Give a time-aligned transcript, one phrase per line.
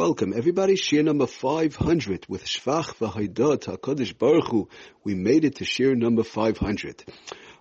[0.00, 0.76] Welcome, everybody.
[0.76, 4.68] Shir number 500 with Shvach v'Haidat HaKadosh Baruch Hu.
[5.04, 7.04] We made it to shir number 500.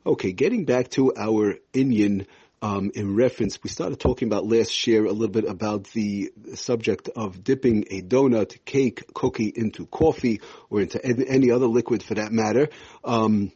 [0.06, 2.28] Okay, getting back to our Indian
[2.62, 7.10] um, in reference, we started talking about last year a little bit about the subject
[7.14, 12.32] of dipping a donut, cake, cookie into coffee or into any other liquid for that
[12.32, 12.70] matter.
[13.04, 13.52] Um,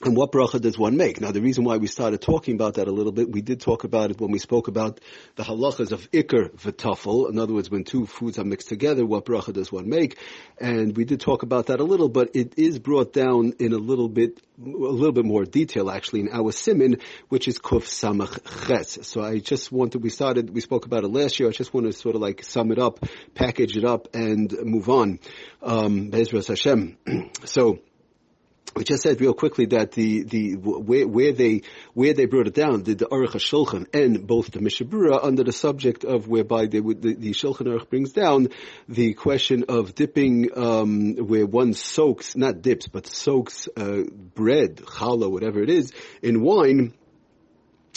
[0.00, 1.20] and what bracha does one make?
[1.20, 3.82] Now, the reason why we started talking about that a little bit, we did talk
[3.82, 5.00] about it when we spoke about
[5.34, 7.28] the halachas of ikr v'tafel.
[7.28, 10.16] In other words, when two foods are mixed together, what bracha does one make?
[10.60, 13.76] And we did talk about that a little, but it is brought down in a
[13.76, 18.68] little bit, a little bit more detail actually in our simin, which is kuf samach
[18.68, 19.04] ches.
[19.04, 21.48] So I just wanted, we started, we spoke about it last year.
[21.48, 24.88] I just want to sort of like sum it up, package it up, and move
[24.88, 25.18] on.
[25.60, 26.98] Um, Hashem.
[27.44, 27.80] so
[28.74, 31.62] we just said real quickly that the, the where, where they
[31.94, 35.52] where they brought it down did the Aruch Shulchan and both the Mishabura under the
[35.52, 38.48] subject of whereby they would, the, the Shulchan Aruch brings down
[38.88, 44.02] the question of dipping um, where one soaks not dips but soaks uh,
[44.34, 45.92] bread challah whatever it is
[46.22, 46.94] in wine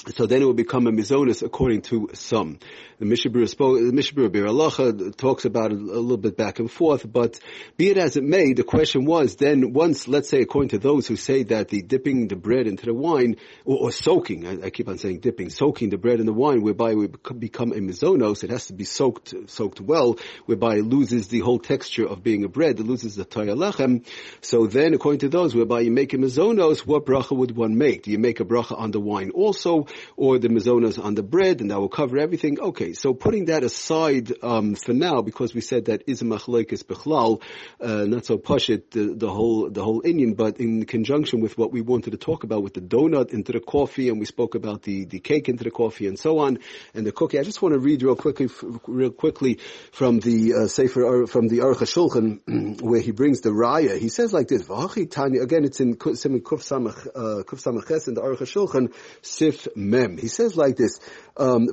[0.08, 2.58] so then it will become a mizonis according to some.
[3.00, 7.40] The Mishabura spoke, the Mishabura talks about it a little bit back and forth, but
[7.78, 11.08] be it as it may, the question was then once, let's say according to those
[11.08, 14.70] who say that the dipping the bread into the wine, or, or soaking, I, I,
[14.70, 17.08] keep on saying dipping, soaking the bread in the wine, whereby we
[17.38, 21.60] become a mizonos, it has to be soaked, soaked well, whereby it loses the whole
[21.60, 24.06] texture of being a bread, it loses the lechem.
[24.42, 28.04] So then according to those, whereby you make a mizonos, what bracha would one make?
[28.04, 31.62] Do you make a bracha on the wine also, or the mizonos on the bread,
[31.62, 32.60] and that will cover everything?
[32.60, 37.42] Okay, so putting that aside um, for now, because we said that is machlekes bechlal,
[37.80, 41.72] uh, not so pashit the, the whole the whole Indian, but in conjunction with what
[41.72, 44.84] we wanted to talk about with the donut into the coffee, and we spoke about
[44.84, 46.60] the the cake into the coffee and so on,
[46.94, 47.40] and the cookie.
[47.40, 48.50] I just want to read real quickly,
[48.88, 49.60] real quickly
[49.92, 53.98] from the uh, sefer from the Aruch Shulchan, where he brings the raya.
[53.98, 54.62] He says like this.
[54.62, 60.18] Again, it's in Kuf Samach uh, Kuf in the Aruch Shulchan Sif Mem.
[60.18, 61.00] He says like this:
[61.38, 61.68] um.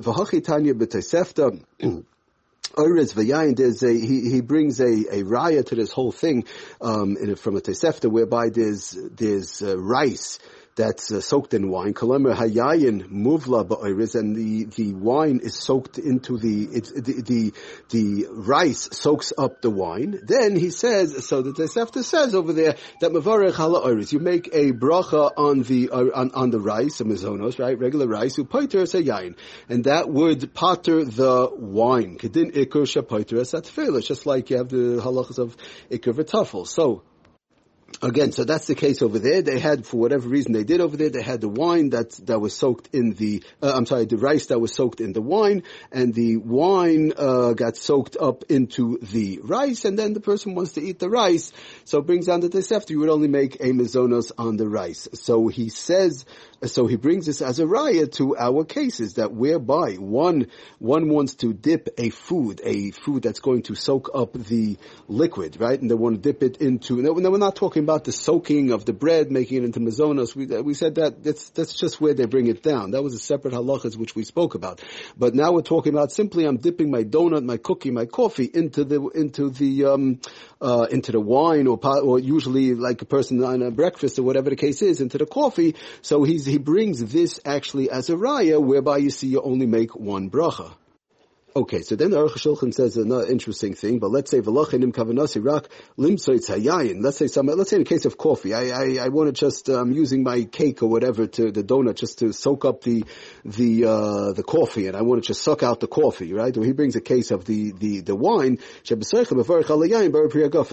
[2.75, 3.13] Oretz
[3.55, 6.45] there's a, he, he brings a, a raya to this whole thing,
[6.81, 10.39] um, in, from a Tosefta whereby there's, there's, uh, rice,
[10.79, 11.93] that's uh, soaked in wine.
[11.93, 17.53] Kalamer hayayin muvla ba'oiriz, and the, the wine is soaked into the, it's, the, the,
[17.89, 20.21] the rice soaks up the wine.
[20.23, 24.71] Then he says, so the Tosefta says over there that mavarech ha'la'iriz, you make a
[24.71, 29.35] bracha on the, uh, on, on the rice, a mizonos, right, regular rice, upaiter yayin,
[29.67, 32.17] and that would pater the wine.
[32.17, 33.39] Kedin ikur shapaiter
[34.07, 35.57] just like you have the halachas of
[35.91, 36.65] ikur v'tafel.
[36.65, 37.03] So,
[38.01, 39.41] Again, so that's the case over there.
[39.41, 42.39] They had, for whatever reason they did over there, they had the wine that, that
[42.39, 45.63] was soaked in the, uh, I'm sorry, the rice that was soaked in the wine,
[45.91, 50.73] and the wine, uh, got soaked up into the rice, and then the person wants
[50.73, 51.51] to eat the rice,
[51.83, 53.69] so it brings down the Tosefta, you would only make a
[54.37, 55.09] on the rice.
[55.13, 56.25] So he says,
[56.65, 60.47] so he brings this as a raya to our cases that whereby one,
[60.77, 64.77] one wants to dip a food, a food that's going to soak up the
[65.07, 65.79] liquid, right?
[65.79, 68.85] And they want to dip it into, now we're not talking about the soaking of
[68.85, 70.35] the bread, making it into mazonos.
[70.35, 72.91] We, we said that that's, that's just where they bring it down.
[72.91, 74.81] That was a separate halachas which we spoke about.
[75.17, 78.83] But now we're talking about simply I'm dipping my donut, my cookie, my coffee into
[78.83, 80.19] the, into the, um,
[80.61, 84.49] uh, into the wine or, or usually like a person on a breakfast or whatever
[84.49, 85.75] the case is into the coffee.
[86.01, 89.95] So he's, he brings this actually as a raya whereby you see you only make
[89.95, 90.73] one bracha.
[91.55, 95.43] Okay, so then the Aruch Shulchan says another interesting thing, but let's say v'lachenim kavanasi
[95.43, 95.67] rak
[95.97, 97.01] limsoitz hayayin.
[97.03, 99.31] Let's say some, let's say in the case of coffee, I, I, I want to
[99.33, 102.81] just, I'm um, using my cake or whatever to, the donut just to soak up
[102.81, 103.03] the,
[103.43, 106.55] the, uh, the coffee and I want to just suck out the coffee, right?
[106.55, 109.01] Or he brings a case of the, the, the wine, and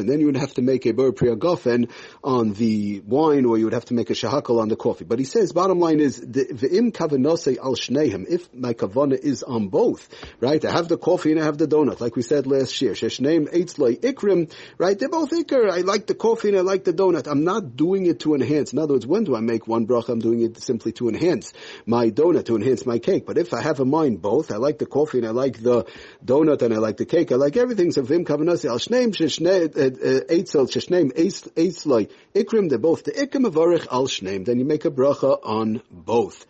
[0.08, 1.90] then you would have to make a bar priyagofen
[2.22, 5.06] on the wine or you would have to make a shahakal on the coffee.
[5.06, 9.68] But he says, bottom line is, v'im kavanase al shnehem, if my kavana is on
[9.68, 10.06] both,
[10.38, 10.65] right?
[10.66, 12.92] I have the coffee and I have the donut, like we said last year.
[12.92, 14.98] Sheshneim eitzloi ikrim, right?
[14.98, 15.70] They're both ikr.
[15.70, 17.26] I like the coffee and I like the donut.
[17.26, 18.72] I'm not doing it to enhance.
[18.72, 20.10] In other words, when do I make one bracha?
[20.10, 21.52] I'm doing it simply to enhance
[21.86, 23.26] my donut, to enhance my cake.
[23.26, 25.86] But if I have in mind both, I like the coffee and I like the
[26.24, 27.92] donut and I like the cake, I like everything.
[27.92, 32.68] So vim kavanasi al shneim uh, uh, eitzel sheshneim eitzloi ikrim.
[32.68, 34.44] They're both the ikrim avarich al shneim.
[34.44, 36.46] Then you make a bracha on both.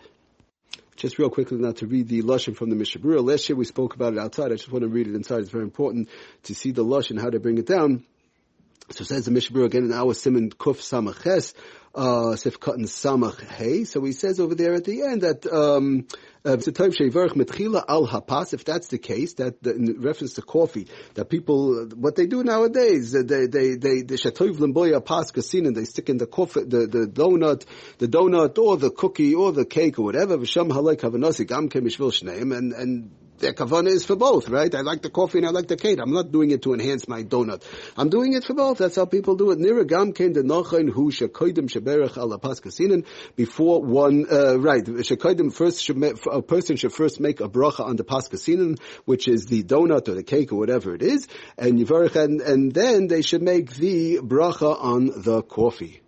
[0.96, 3.22] Just real quickly now to read the Lashon from the Mishabura.
[3.22, 4.46] Last year we spoke about it outside.
[4.46, 5.40] I just want to read it inside.
[5.40, 6.08] It's very important
[6.44, 8.04] to see the Lashon, how to bring it down.
[8.90, 11.52] So says the Mishabura again in our Simon Kuf Samaches,
[12.37, 13.84] Sif katan Samach Hey.
[13.84, 16.06] So he says over there at the end that, um,
[16.44, 16.64] uh, if
[18.64, 23.12] that's the case, that the, in reference to coffee, that people, what they do nowadays,
[23.12, 24.16] they, they, they, they, they they
[25.84, 27.64] stick in the coffee, the, the donut,
[27.99, 30.34] the donut, or the cookie, or the cake, or whatever,
[32.52, 34.74] and, and their kavana is for both, right?
[34.74, 35.98] I like the coffee and I like the cake.
[36.00, 37.62] I'm not doing it to enhance my donut.
[37.96, 38.78] I'm doing it for both.
[38.78, 39.58] That's how people do it.
[39.58, 45.88] Niragam came the nochain hu shekoidim sheberach ala paskasinin before one, uh, right, shekoidim first
[46.30, 50.14] a person should first make a bracha on the paskasinin, which is the donut or
[50.14, 54.76] the cake or whatever it is, and and, and then they should make the bracha
[54.80, 56.02] on the coffee.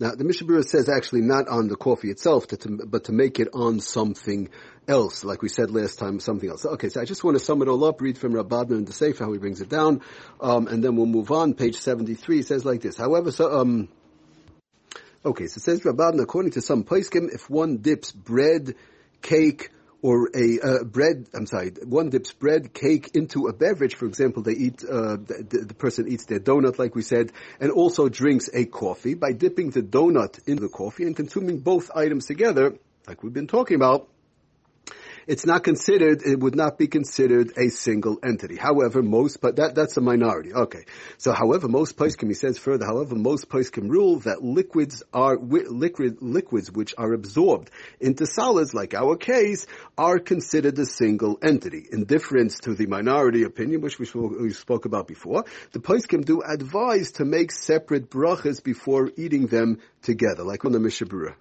[0.00, 3.48] Now, the Mishnah says actually not on the coffee itself, to, but to make it
[3.52, 4.48] on something
[4.86, 6.64] else, like we said last time, something else.
[6.64, 8.92] Okay, so I just want to sum it all up, read from Rabban and the
[8.92, 10.02] Sefer, how he brings it down,
[10.40, 11.54] um, and then we'll move on.
[11.54, 12.96] Page 73 says like this.
[12.96, 13.88] However, so, um,
[15.24, 18.76] okay, so it says Rabban, according to some Paiskim, if one dips bread,
[19.20, 23.96] cake, or a uh, bread, I'm sorry, one dips bread, cake into a beverage.
[23.96, 27.70] For example, they eat, uh, the, the, person eats their donut, like we said, and
[27.72, 29.14] also drinks a coffee.
[29.14, 32.74] By dipping the donut in the coffee and consuming both items together,
[33.06, 34.08] like we've been talking about,
[35.28, 38.56] it's not considered, it would not be considered a single entity.
[38.56, 40.54] However, most, but that, that's a minority.
[40.54, 40.86] Okay.
[41.18, 46.22] So however, most poskim, he says further, however, most poskim rule that liquids are, liquid,
[46.22, 47.70] liquids which are absorbed
[48.00, 49.66] into solids, like our case,
[49.98, 51.86] are considered a single entity.
[51.92, 56.24] In difference to the minority opinion, which we spoke, we spoke about before, the poskim
[56.24, 61.34] do advise to make separate brachas before eating them together, like on the Mishabura.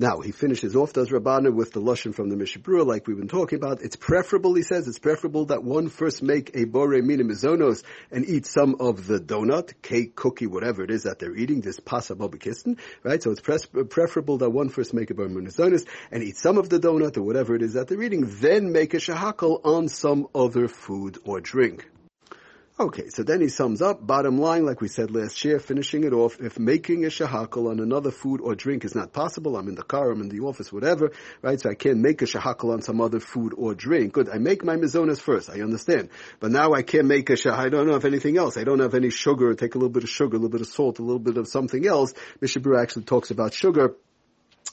[0.00, 3.26] Now, he finishes off, does Rabbana, with the Lashon from the Mishabura, like we've been
[3.26, 3.82] talking about.
[3.82, 8.24] It's preferable, he says, it's preferable that one first make a bore mina mizonos and
[8.24, 12.14] eat some of the donut, cake, cookie, whatever it is that they're eating, this pasa
[12.14, 13.20] bobikisten, right?
[13.20, 16.68] So it's preferable that one first make a bore mina mizonos and eat some of
[16.68, 20.28] the donut or whatever it is that they're eating, then make a shahakal on some
[20.32, 21.90] other food or drink.
[22.80, 26.12] Okay, so then he sums up, bottom line, like we said last year, finishing it
[26.12, 29.74] off, if making a shahakal on another food or drink is not possible, I'm in
[29.74, 31.10] the car, I'm in the office, whatever,
[31.42, 34.12] right, so I can't make a shahakal on some other food or drink.
[34.12, 36.10] Good, I make my mizonas first, I understand.
[36.38, 38.56] But now I can't make a shah, I don't have anything else.
[38.56, 40.68] I don't have any sugar, take a little bit of sugar, a little bit of
[40.68, 42.14] salt, a little bit of something else.
[42.40, 43.96] Mishabur actually talks about sugar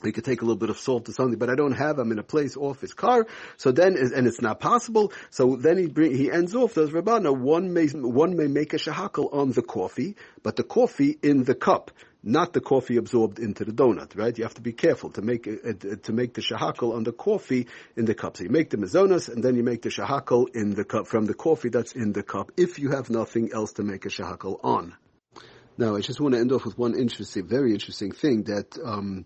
[0.03, 1.99] we could take a little bit of salt or something, but I don't have.
[1.99, 3.27] I'm in a place off his car.
[3.57, 5.13] So then, and it's not possible.
[5.29, 6.73] So then he bring, he ends off.
[6.73, 11.17] Does Rabbana one may one may make a shahakal on the coffee, but the coffee
[11.21, 11.91] in the cup,
[12.23, 14.17] not the coffee absorbed into the donut.
[14.17, 14.37] Right?
[14.37, 18.05] You have to be careful to make to make the shahakal on the coffee in
[18.05, 18.37] the cup.
[18.37, 21.25] So you make the mizonos, and then you make the shahakal in the cup from
[21.25, 22.51] the coffee that's in the cup.
[22.57, 24.95] If you have nothing else to make a shahakal on.
[25.77, 28.77] Now, I just want to end off with one interesting, very interesting thing that.
[28.83, 29.25] Um,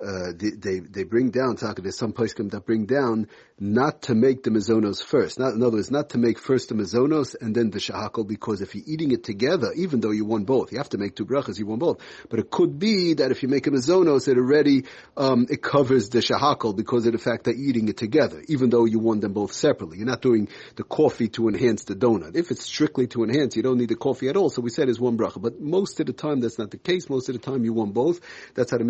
[0.00, 1.80] uh, they, they, bring down Taka.
[1.80, 3.28] There's some poskim that bring down
[3.60, 5.38] not to make the mazonos first.
[5.38, 8.60] Not, in other words, not to make first the mazonos and then the shahakal, because
[8.60, 11.24] if you're eating it together, even though you want both, you have to make two
[11.24, 12.00] brachas, you want both.
[12.28, 14.84] But it could be that if you make a mazonos, it already
[15.16, 18.70] um, it covers the shahakal because of the fact that you're eating it together, even
[18.70, 19.98] though you want them both separately.
[19.98, 22.34] You're not doing the coffee to enhance the donut.
[22.34, 24.50] If it's strictly to enhance, you don't need the coffee at all.
[24.50, 25.40] So we said is one bracha.
[25.40, 27.08] But most of the time, that's not the case.
[27.08, 28.20] Most of the time, you want both.
[28.54, 28.84] That's how the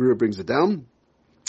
[0.00, 0.86] Mishabura brings it down.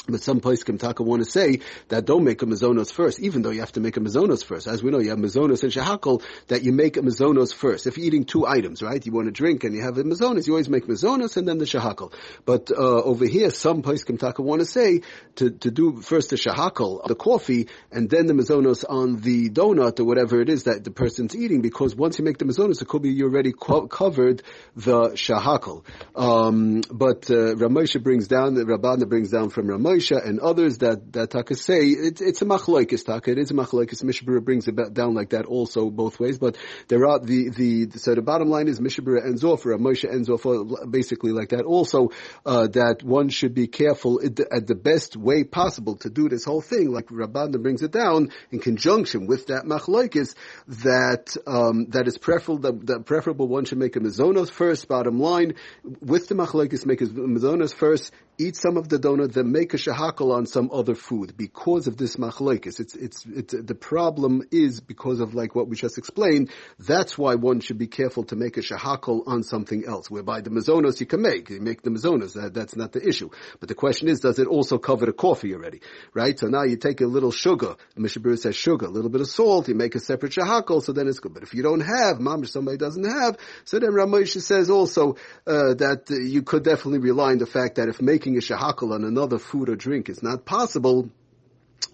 [0.07, 1.59] But some Paiskim Taka want to say
[1.89, 4.65] that don't make a mazonos first, even though you have to make a mazonos first.
[4.65, 7.85] As we know, you have mazonos and shahakal, that you make a mazonos first.
[7.85, 9.06] If you're eating two items, right?
[9.06, 11.59] You want to drink and you have a mazonos, you always make mazonos and then
[11.59, 12.14] the shahakal.
[12.45, 15.02] But, uh, over here, some Paiskim Taka want to say
[15.35, 19.99] to, to do first the shahakal, the coffee, and then the mazonos on the donut
[19.99, 22.87] or whatever it is that the person's eating, because once you make the mazonos, it
[22.87, 24.42] could be you already co- covered
[24.75, 25.83] the shahakal.
[26.16, 31.12] Um, but, uh, Ramosha brings down, Rabbana brings down from Ramosha, Moshe and others that,
[31.14, 34.04] that Taka say, it, it's a machlokes Taka, it is a machlokes.
[34.04, 36.57] Mishabura brings it down like that also both ways, but
[36.88, 40.45] there are the, the, so the bottom line is Mishabura off, or Moshe ends off
[40.45, 42.10] uh, basically like that also,
[42.45, 46.62] uh, that one should be careful at the best way possible to do this whole
[46.62, 50.36] thing, like Rabbanah brings it down in conjunction with that machlokes,
[50.68, 55.19] that, um, that is preferable, that, that preferable one should make a mizonos first, bottom
[55.19, 58.12] line, with the machlokes make a mizonos first,
[58.48, 61.98] eat some of the donut, then make a shahakal on some other food because of
[61.98, 62.80] this machlekes.
[62.80, 66.52] It's, it's, it's, the problem is because of like what we just explained.
[66.80, 70.50] That's why one should be careful to make a shahakal on something else, whereby the
[70.50, 71.50] mazonos you can make.
[71.50, 73.30] You make the mazonos, that, that's not the issue.
[73.60, 75.81] But the question is, does it also cover the coffee already?
[76.14, 76.38] Right?
[76.38, 79.28] So now you take a little sugar, the Mishabir says sugar, a little bit of
[79.28, 81.33] salt, you make a separate shahakal, so then it's good.
[81.33, 85.74] But if you don't have, mamish somebody doesn't have, so then Ramosha says also, uh,
[85.76, 89.04] that uh, you could definitely rely on the fact that if making a shahakal on
[89.04, 91.09] another food or drink is not possible,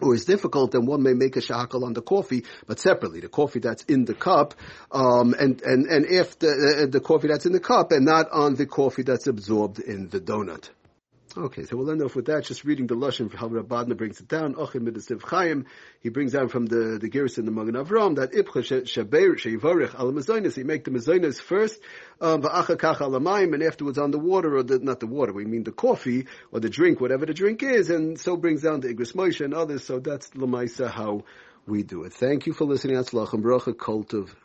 [0.02, 3.30] or is difficult, then one may make a shahakal on the coffee, but separately, the
[3.30, 4.54] coffee that's in the cup,
[4.92, 8.30] um, and, and, and if the, uh, the coffee that's in the cup, and not
[8.32, 10.70] on the coffee that's absorbed in the donut.
[11.38, 12.46] Okay, so we'll end off with that.
[12.46, 14.56] Just reading the lashon how Rabadna brings it down.
[14.56, 15.68] Ochim Midaziv Chaim.
[16.00, 19.94] He brings down from the the Geras in the Magen Avram that Ibcha Shabeir Sheivarich
[19.94, 20.58] Al Mazonis.
[20.58, 21.80] You make the Mazonis first,
[22.22, 25.32] um, Va'achakach Al and afterwards on the water or the, not the water.
[25.32, 28.80] We mean the coffee or the drink, whatever the drink is, and so brings down
[28.80, 29.84] the Igris Moshe and others.
[29.84, 31.24] So that's Lamaisa how
[31.68, 32.14] we do it.
[32.14, 32.96] Thank you for listening.
[32.96, 34.36] Atzlach and Bracha Cult of